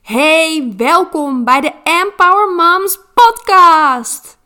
[0.00, 4.38] Hey, welkom bij de Empower Moms podcast.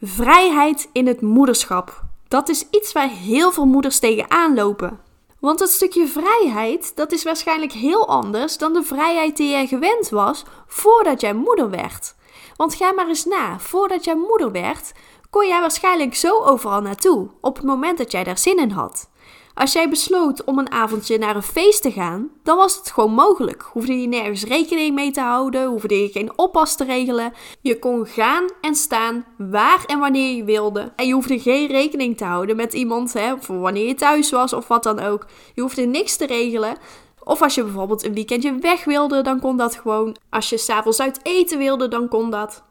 [0.00, 2.02] Vrijheid in het moederschap.
[2.28, 5.00] Dat is iets waar heel veel moeders tegenaan lopen.
[5.38, 10.08] Want het stukje vrijheid, dat is waarschijnlijk heel anders dan de vrijheid die jij gewend
[10.08, 12.14] was voordat jij moeder werd.
[12.56, 14.92] Want ga maar eens na, voordat jij moeder werd,
[15.30, 19.10] kon jij waarschijnlijk zo overal naartoe, op het moment dat jij daar zin in had.
[19.54, 23.12] Als jij besloot om een avondje naar een feest te gaan, dan was het gewoon
[23.12, 23.62] mogelijk.
[23.62, 27.32] Hoefde je nergens rekening mee te houden, hoefde je geen oppas te regelen.
[27.60, 30.92] Je kon gaan en staan waar en wanneer je wilde.
[30.96, 34.52] En je hoefde geen rekening te houden met iemand, hè, voor wanneer je thuis was
[34.52, 35.26] of wat dan ook.
[35.54, 36.76] Je hoefde niks te regelen.
[37.24, 40.16] Of als je bijvoorbeeld een weekendje weg wilde, dan kon dat gewoon.
[40.30, 42.62] Als je s'avonds uit eten wilde, dan kon dat.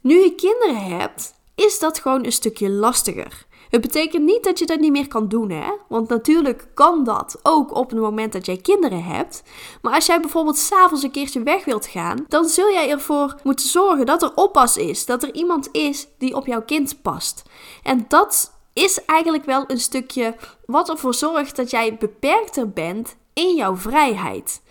[0.00, 3.46] Nu je kinderen hebt, is dat gewoon een stukje lastiger.
[3.70, 5.72] Het betekent niet dat je dat niet meer kan doen, hè?
[5.88, 9.42] Want natuurlijk kan dat ook op het moment dat jij kinderen hebt.
[9.82, 13.68] Maar als jij bijvoorbeeld s'avonds een keertje weg wilt gaan, dan zul jij ervoor moeten
[13.68, 15.06] zorgen dat er oppas is.
[15.06, 17.42] Dat er iemand is die op jouw kind past.
[17.82, 20.36] En dat is eigenlijk wel een stukje
[20.66, 24.62] wat ervoor zorgt dat jij beperkter bent in jouw vrijheid.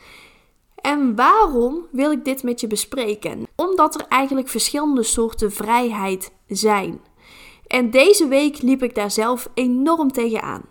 [0.84, 3.48] En waarom wil ik dit met je bespreken?
[3.56, 7.02] Omdat er eigenlijk verschillende soorten vrijheid zijn.
[7.68, 10.62] En deze week liep ik daar zelf enorm tegenaan.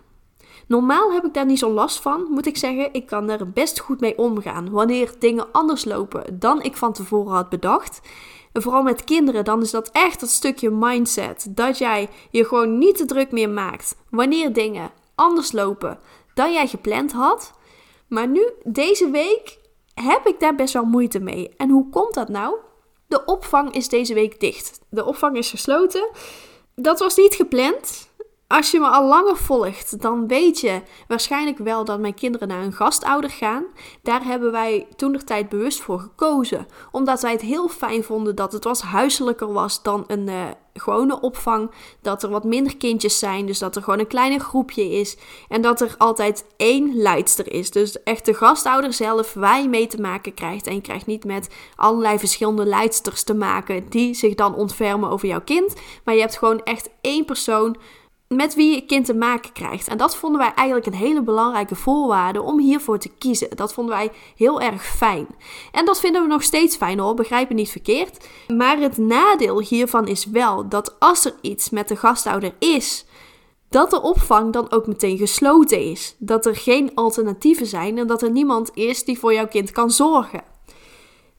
[0.66, 2.88] Normaal heb ik daar niet zo last van, moet ik zeggen.
[2.92, 7.32] Ik kan er best goed mee omgaan wanneer dingen anders lopen dan ik van tevoren
[7.32, 8.00] had bedacht.
[8.52, 11.46] En vooral met kinderen, dan is dat echt dat stukje mindset.
[11.50, 15.98] Dat jij je gewoon niet te druk meer maakt wanneer dingen anders lopen
[16.34, 17.52] dan jij gepland had.
[18.08, 19.60] Maar nu, deze week,
[19.94, 21.50] heb ik daar best wel moeite mee.
[21.56, 22.56] En hoe komt dat nou?
[23.06, 24.80] De opvang is deze week dicht.
[24.90, 26.10] De opvang is gesloten
[26.74, 28.10] dat was niet gepland.
[28.52, 32.62] Als je me al langer volgt, dan weet je waarschijnlijk wel dat mijn kinderen naar
[32.62, 33.64] een gastouder gaan.
[34.02, 36.66] Daar hebben wij toen de tijd bewust voor gekozen.
[36.90, 40.44] Omdat wij het heel fijn vonden dat het was huiselijker was dan een uh,
[40.74, 41.70] gewone opvang.
[42.02, 45.16] Dat er wat minder kindjes zijn, dus dat er gewoon een kleiner groepje is.
[45.48, 47.70] En dat er altijd één leidster is.
[47.70, 50.66] Dus echt de gastouder zelf je mee te maken krijgt.
[50.66, 55.28] En je krijgt niet met allerlei verschillende leidsters te maken die zich dan ontfermen over
[55.28, 55.74] jouw kind.
[56.04, 57.76] Maar je hebt gewoon echt één persoon
[58.36, 59.88] met wie je kind te maken krijgt.
[59.88, 63.56] En dat vonden wij eigenlijk een hele belangrijke voorwaarde om hiervoor te kiezen.
[63.56, 65.26] Dat vonden wij heel erg fijn.
[65.72, 68.28] En dat vinden we nog steeds fijn hoor, begrijp me niet verkeerd.
[68.48, 73.04] Maar het nadeel hiervan is wel dat als er iets met de gastouder is,
[73.68, 76.14] dat de opvang dan ook meteen gesloten is.
[76.18, 79.90] Dat er geen alternatieven zijn en dat er niemand is die voor jouw kind kan
[79.90, 80.42] zorgen.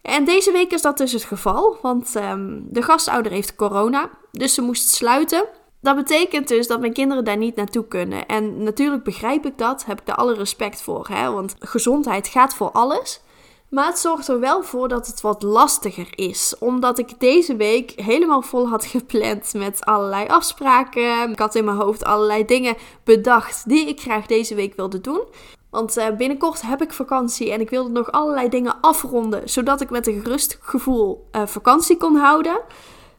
[0.02, 4.54] En deze week is dat dus het geval, want um, de gastouder heeft corona, dus
[4.54, 5.46] ze moest sluiten.
[5.84, 8.26] Dat betekent dus dat mijn kinderen daar niet naartoe kunnen.
[8.26, 11.08] En natuurlijk begrijp ik dat, heb ik daar alle respect voor.
[11.08, 11.32] Hè?
[11.32, 13.22] Want gezondheid gaat voor alles.
[13.70, 16.56] Maar het zorgt er wel voor dat het wat lastiger is.
[16.60, 21.32] Omdat ik deze week helemaal vol had gepland met allerlei afspraken.
[21.32, 25.22] Ik had in mijn hoofd allerlei dingen bedacht die ik graag deze week wilde doen.
[25.70, 29.50] Want uh, binnenkort heb ik vakantie en ik wilde nog allerlei dingen afronden.
[29.50, 32.62] Zodat ik met een gerust gevoel uh, vakantie kon houden.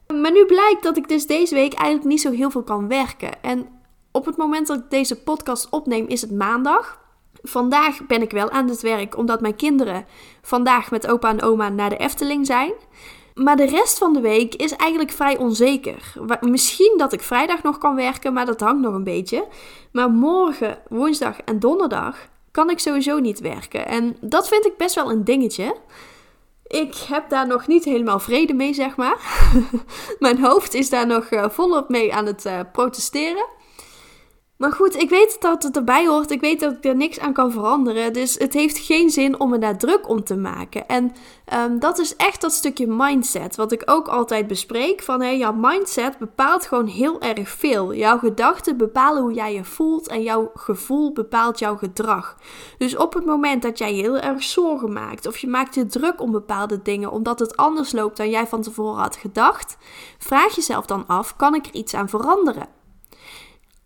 [0.06, 3.42] Maar nu blijkt dat ik dus deze week eigenlijk niet zo heel veel kan werken.
[3.42, 3.69] En
[4.12, 7.03] op het moment dat ik deze podcast opneem is het maandag.
[7.42, 10.06] Vandaag ben ik wel aan het werk omdat mijn kinderen
[10.43, 12.72] vandaag met opa en oma naar de Efteling zijn.
[13.34, 16.14] Maar de rest van de week is eigenlijk vrij onzeker.
[16.41, 19.47] Misschien dat ik vrijdag nog kan werken, maar dat hangt nog een beetje.
[19.93, 22.16] Maar morgen, woensdag en donderdag
[22.50, 23.87] kan ik sowieso niet werken.
[23.87, 25.76] En dat vind ik best wel een dingetje.
[26.74, 29.16] Ik heb daar nog niet helemaal vrede mee, zeg maar.
[30.18, 33.46] Mijn hoofd is daar nog uh, volop mee aan het uh, protesteren.
[34.56, 36.31] Maar goed, ik weet dat het erbij hoort.
[36.31, 38.12] Ik weet dat ik er niks aan kan veranderen.
[38.12, 40.88] Dus het heeft geen zin om me daar druk om te maken.
[40.88, 41.12] En
[41.54, 43.56] um, dat is echt dat stukje mindset.
[43.56, 45.03] Wat ik ook altijd bespreek.
[45.03, 47.94] Van hey, jouw mindset bepaalt gewoon heel erg veel.
[47.94, 50.09] Jouw gedachten bepalen hoe jij je voelt.
[50.09, 52.37] En jouw gevoel bepaalt jouw gedrag.
[52.78, 55.26] Dus op het moment dat jij je heel erg zorgen maakt.
[55.26, 57.10] Of je maakt je druk om bepaalde dingen.
[57.10, 59.76] Omdat het anders loopt dan jij van tevoren had gedacht.
[60.19, 62.82] Vraag jezelf dan af: kan ik er iets aan veranderen?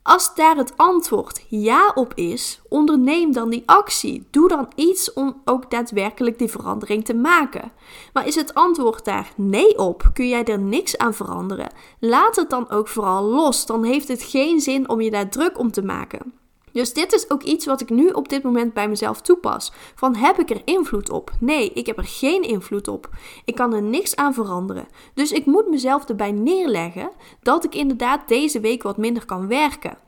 [0.09, 4.27] Als daar het antwoord ja op is, onderneem dan die actie.
[4.31, 7.73] Doe dan iets om ook daadwerkelijk die verandering te maken.
[8.13, 12.51] Maar is het antwoord daar nee op, kun jij er niks aan veranderen, laat het
[12.51, 13.67] dan ook vooral los.
[13.67, 16.38] Dan heeft het geen zin om je daar druk om te maken.
[16.79, 19.73] Dus dit is ook iets wat ik nu op dit moment bij mezelf toepas.
[19.95, 21.31] Van heb ik er invloed op?
[21.41, 23.09] Nee, ik heb er geen invloed op.
[23.45, 24.89] Ik kan er niks aan veranderen.
[25.15, 27.11] Dus ik moet mezelf erbij neerleggen
[27.43, 29.99] dat ik inderdaad deze week wat minder kan werken.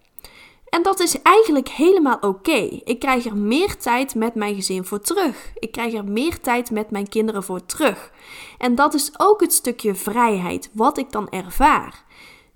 [0.68, 2.80] En dat is eigenlijk helemaal oké.
[2.84, 5.52] Ik krijg er meer tijd met mijn gezin voor terug.
[5.54, 8.12] Ik krijg er meer tijd met mijn kinderen voor terug.
[8.58, 12.04] En dat is ook het stukje vrijheid wat ik dan ervaar.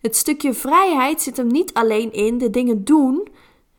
[0.00, 3.28] Het stukje vrijheid zit hem niet alleen in de dingen doen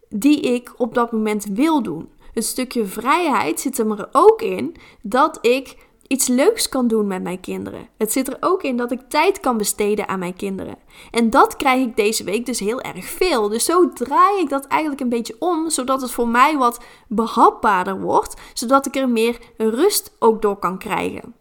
[0.09, 2.09] die ik op dat moment wil doen.
[2.33, 5.75] Het stukje vrijheid zit er ook in dat ik
[6.07, 7.87] iets leuks kan doen met mijn kinderen.
[7.97, 10.77] Het zit er ook in dat ik tijd kan besteden aan mijn kinderen.
[11.11, 13.49] En dat krijg ik deze week dus heel erg veel.
[13.49, 18.01] Dus zo draai ik dat eigenlijk een beetje om, zodat het voor mij wat behapbaarder
[18.01, 21.33] wordt, zodat ik er meer rust ook door kan krijgen.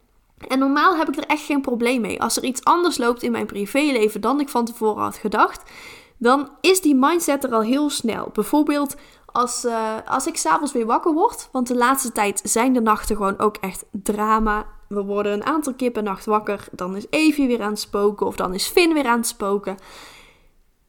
[0.49, 2.23] En normaal heb ik er echt geen probleem mee.
[2.23, 5.71] Als er iets anders loopt in mijn privéleven dan ik van tevoren had gedacht,
[6.19, 8.31] dan is die mindset er al heel snel.
[8.33, 8.97] Bijvoorbeeld
[9.27, 13.17] als, uh, als ik s'avonds weer wakker word, want de laatste tijd zijn de nachten
[13.17, 14.67] gewoon ook echt drama.
[14.89, 16.67] We worden een aantal keer per nacht wakker.
[16.71, 19.77] Dan is Evie weer aan het spoken of dan is Finn weer aan het spoken.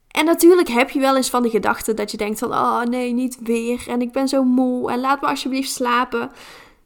[0.07, 3.13] En natuurlijk heb je wel eens van de gedachte dat je denkt van, oh nee,
[3.13, 3.85] niet weer.
[3.87, 6.31] En ik ben zo moe en laat me alsjeblieft slapen.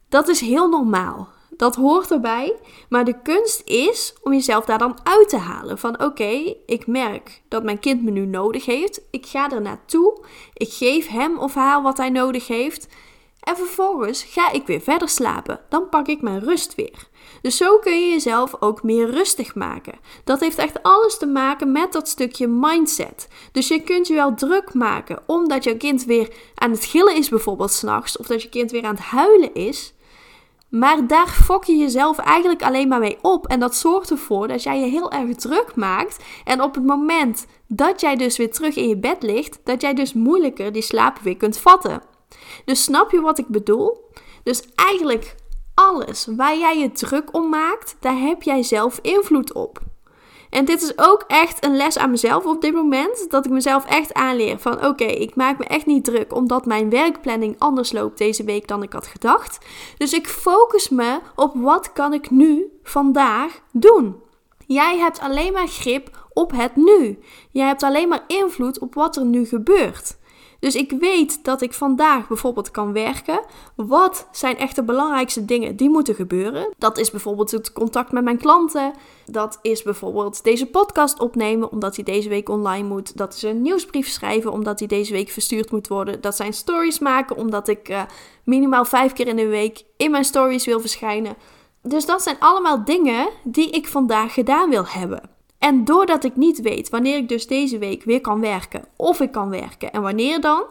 [0.10, 1.28] Dat is heel normaal.
[1.60, 2.56] Dat hoort erbij.
[2.90, 5.78] Maar de kunst is om jezelf daar dan uit te halen.
[5.78, 9.02] Van oké, ik merk dat mijn kind me nu nodig heeft.
[9.12, 10.26] Ik ga er naartoe.
[10.54, 12.88] Ik geef hem of haar wat hij nodig heeft.
[13.40, 15.60] En vervolgens ga ik weer verder slapen.
[15.70, 17.08] Dan pak ik mijn rust weer.
[17.42, 20.00] Dus zo kun je jezelf ook meer rustig maken.
[20.24, 23.28] Dat heeft echt alles te maken met dat stukje mindset.
[23.52, 27.30] Dus je kunt je wel druk maken omdat jouw kind weer aan het gillen is,
[27.30, 29.94] bijvoorbeeld s'nachts, of dat je kind weer aan het huilen is.
[30.70, 33.48] Maar daar fok je jezelf eigenlijk alleen maar mee op.
[33.48, 36.24] En dat zorgt ervoor dat jij je heel erg druk maakt.
[36.44, 39.94] En op het moment dat jij dus weer terug in je bed ligt, dat jij
[39.94, 42.02] dus moeilijker die slaap weer kunt vatten.
[42.66, 44.12] Dus snap je wat ik bedoel?
[44.44, 45.36] Dus eigenlijk
[45.74, 49.80] alles waar jij je druk om maakt, daar heb jij zelf invloed op.
[50.50, 53.30] En dit is ook echt een les aan mezelf op dit moment.
[53.30, 56.90] Dat ik mezelf echt aanleer van oké, ik maak me echt niet druk omdat mijn
[56.90, 59.66] werkplanning anders loopt deze week dan ik had gedacht.
[59.98, 64.16] Dus ik focus me op wat kan ik nu vandaag doen.
[64.68, 67.20] Jij hebt alleen maar grip op het nu.
[67.52, 70.18] Jij hebt alleen maar invloed op wat er nu gebeurt.
[70.60, 73.42] Dus ik weet dat ik vandaag bijvoorbeeld kan werken.
[73.76, 76.74] Wat zijn echt de belangrijkste dingen die moeten gebeuren?
[76.78, 78.94] Dat is bijvoorbeeld het contact met mijn klanten.
[79.26, 83.18] Dat is bijvoorbeeld deze podcast opnemen omdat hij deze week online moet.
[83.18, 86.22] Dat is een nieuwsbrief schrijven omdat hij deze week verstuurd moet worden.
[86.22, 88.02] Dat zijn stories maken omdat ik uh,
[88.44, 91.36] minimaal vijf keer in de week in mijn stories wil verschijnen.
[91.82, 95.39] Dus dat zijn allemaal dingen die ik vandaag gedaan wil hebben.
[95.60, 99.32] En doordat ik niet weet wanneer ik dus deze week weer kan werken, of ik
[99.32, 100.64] kan werken en wanneer dan,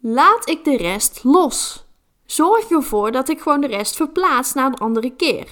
[0.00, 1.86] laat ik de rest los.
[2.26, 5.48] Zorg ervoor dat ik gewoon de rest verplaats naar een andere keer.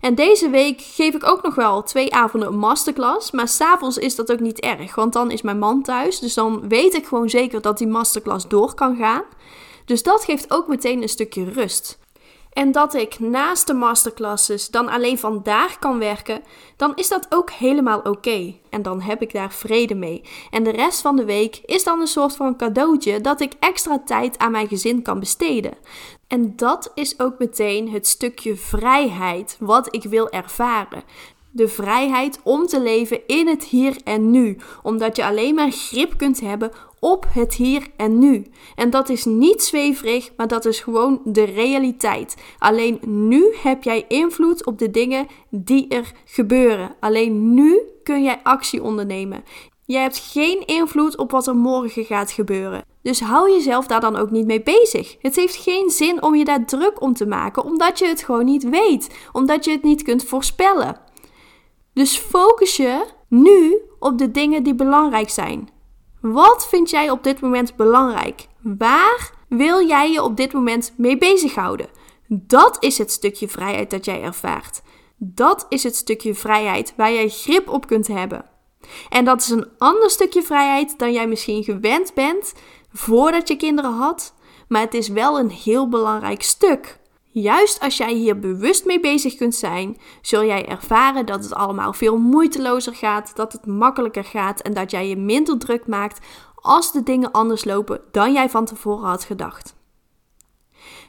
[0.00, 3.30] En deze week geef ik ook nog wel twee avonden een masterclass.
[3.30, 6.18] Maar s'avonds is dat ook niet erg, want dan is mijn man thuis.
[6.18, 9.22] Dus dan weet ik gewoon zeker dat die masterclass door kan gaan.
[9.84, 11.98] Dus dat geeft ook meteen een stukje rust
[12.56, 16.42] en dat ik naast de masterclasses dan alleen vandaag kan werken,
[16.76, 18.54] dan is dat ook helemaal oké.
[18.70, 20.22] En dan heb ik daar vrede mee.
[20.50, 24.02] En de rest van de week is dan een soort van cadeautje dat ik extra
[24.04, 25.72] tijd aan mijn gezin kan besteden.
[26.26, 31.02] En dat is ook meteen het stukje vrijheid wat ik wil ervaren
[31.56, 36.16] de vrijheid om te leven in het hier en nu, omdat je alleen maar grip
[36.16, 36.70] kunt hebben
[37.00, 38.46] op het hier en nu.
[38.74, 42.36] En dat is niet zweverig, maar dat is gewoon de realiteit.
[42.58, 46.94] Alleen nu heb jij invloed op de dingen die er gebeuren.
[47.00, 49.44] Alleen nu kun jij actie ondernemen.
[49.84, 52.84] Jij hebt geen invloed op wat er morgen gaat gebeuren.
[53.02, 55.16] Dus hou jezelf daar dan ook niet mee bezig.
[55.20, 58.44] Het heeft geen zin om je daar druk om te maken, omdat je het gewoon
[58.44, 61.05] niet weet, omdat je het niet kunt voorspellen.
[61.96, 65.68] Dus focus je nu op de dingen die belangrijk zijn.
[66.20, 68.46] Wat vind jij op dit moment belangrijk?
[68.62, 71.88] Waar wil jij je op dit moment mee bezighouden?
[72.28, 74.82] Dat is het stukje vrijheid dat jij ervaart.
[75.16, 78.44] Dat is het stukje vrijheid waar jij grip op kunt hebben.
[79.08, 82.54] En dat is een ander stukje vrijheid dan jij misschien gewend bent
[82.92, 84.34] voordat je kinderen had,
[84.68, 86.98] maar het is wel een heel belangrijk stuk.
[87.38, 91.92] Juist als jij hier bewust mee bezig kunt zijn, zul jij ervaren dat het allemaal
[91.92, 96.92] veel moeitelozer gaat, dat het makkelijker gaat en dat jij je minder druk maakt als
[96.92, 99.74] de dingen anders lopen dan jij van tevoren had gedacht.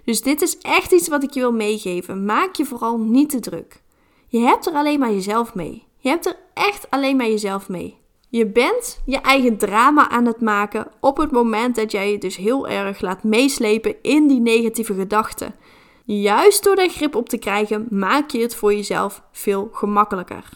[0.03, 2.25] Dus dit is echt iets wat ik je wil meegeven.
[2.25, 3.81] Maak je vooral niet te druk.
[4.27, 5.85] Je hebt er alleen maar jezelf mee.
[5.97, 7.97] Je hebt er echt alleen maar jezelf mee.
[8.29, 12.35] Je bent je eigen drama aan het maken op het moment dat jij je dus
[12.35, 15.55] heel erg laat meeslepen in die negatieve gedachten.
[16.07, 20.49] Juist door daar grip op te krijgen, maak je het voor jezelf veel gemakkelijker.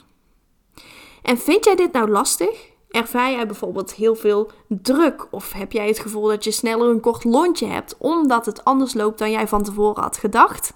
[1.22, 2.70] En vind jij dit nou lastig?
[2.90, 5.28] Ervaar jij bijvoorbeeld heel veel druk?
[5.32, 8.94] Of heb jij het gevoel dat je sneller een kort lontje hebt omdat het anders
[8.94, 10.74] loopt dan jij van tevoren had gedacht?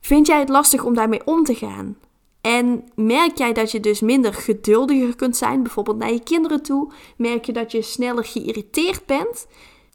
[0.00, 1.96] Vind jij het lastig om daarmee om te gaan?
[2.40, 6.92] En merk jij dat je dus minder geduldiger kunt zijn, bijvoorbeeld naar je kinderen toe?
[7.16, 9.46] Merk je dat je sneller geïrriteerd bent?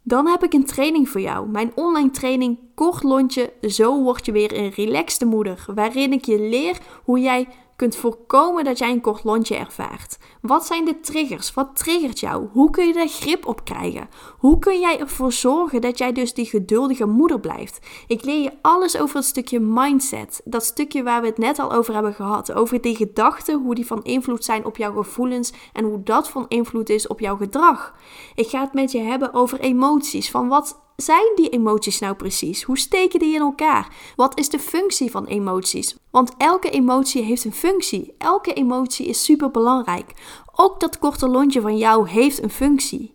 [0.06, 1.48] Dan heb ik een training voor jou.
[1.48, 5.64] Mijn online training Kort Lontje, zo word je weer een relaxte moeder.
[5.74, 10.18] Waarin ik je leer hoe jij kunt voorkomen dat jij een kort lontje ervaart.
[10.40, 11.54] Wat zijn de triggers?
[11.54, 12.48] Wat triggert jou?
[12.52, 14.08] Hoe kun je daar grip op krijgen?
[14.38, 17.86] Hoe kun jij ervoor zorgen dat jij dus die geduldige moeder blijft?
[18.06, 20.40] Ik leer je alles over het stukje mindset.
[20.44, 22.52] Dat stukje waar we het net al over hebben gehad.
[22.52, 26.44] Over die gedachten, hoe die van invloed zijn op jouw gevoelens en hoe dat van
[26.48, 27.94] invloed is op jouw gedrag.
[28.34, 30.30] Ik ga het met je hebben over emoties.
[30.30, 32.62] Van wat zijn die emoties nou precies?
[32.62, 33.94] Hoe steken die in elkaar?
[34.16, 35.96] Wat is de functie van emoties?
[36.10, 38.14] Want elke emotie heeft een functie.
[38.18, 40.12] Elke emotie is super belangrijk.
[40.54, 43.12] Ook dat korte lontje van jou heeft een functie.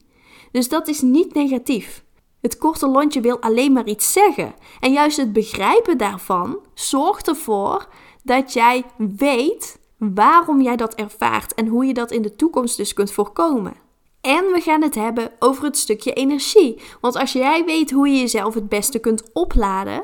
[0.52, 2.04] Dus dat is niet negatief.
[2.42, 4.54] Het korte lontje wil alleen maar iets zeggen.
[4.80, 7.88] En juist het begrijpen daarvan zorgt ervoor
[8.24, 12.94] dat jij weet waarom jij dat ervaart en hoe je dat in de toekomst dus
[12.94, 13.88] kunt voorkomen.
[14.22, 16.82] En we gaan het hebben over het stukje energie.
[17.02, 20.04] Want als jij weet hoe je jezelf het beste kunt opladen,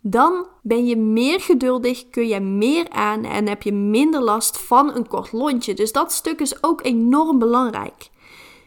[0.00, 4.96] dan ben je meer geduldig, kun je meer aan en heb je minder last van
[4.96, 5.74] een kort lontje.
[5.74, 8.10] Dus dat stuk is ook enorm belangrijk.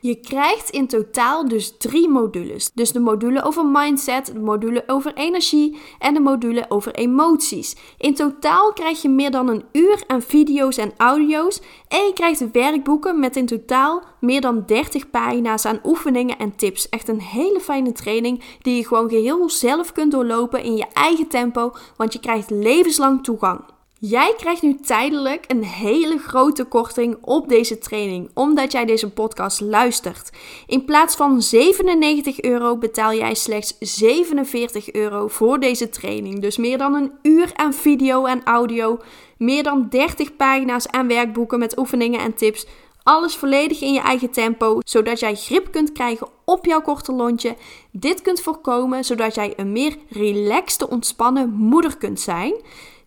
[0.03, 2.71] Je krijgt in totaal dus drie modules.
[2.73, 7.75] Dus de module over mindset, de module over energie en de module over emoties.
[7.97, 11.61] In totaal krijg je meer dan een uur aan video's en audio's.
[11.87, 16.89] En je krijgt werkboeken met in totaal meer dan 30 pagina's aan oefeningen en tips.
[16.89, 21.27] Echt een hele fijne training die je gewoon geheel zelf kunt doorlopen in je eigen
[21.27, 23.72] tempo, want je krijgt levenslang toegang.
[24.05, 29.61] Jij krijgt nu tijdelijk een hele grote korting op deze training, omdat jij deze podcast
[29.61, 30.29] luistert.
[30.67, 36.39] In plaats van 97 euro betaal jij slechts 47 euro voor deze training.
[36.39, 38.99] Dus meer dan een uur aan video en audio,
[39.37, 42.65] meer dan 30 pagina's aan werkboeken met oefeningen en tips.
[43.03, 47.55] Alles volledig in je eigen tempo, zodat jij grip kunt krijgen op jouw korte lontje.
[47.91, 52.53] Dit kunt voorkomen, zodat jij een meer relaxte, ontspannen moeder kunt zijn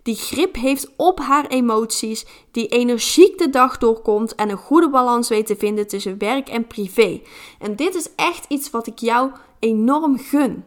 [0.06, 5.28] die grip heeft op haar emoties, die energiek de dag doorkomt en een goede balans
[5.28, 7.20] weet te vinden tussen werk en privé.
[7.58, 10.64] En dit is echt iets wat ik jou enorm gun.